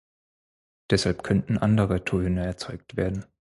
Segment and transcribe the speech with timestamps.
[0.89, 3.23] Deshalb könnten andere Töne erzeugt werden.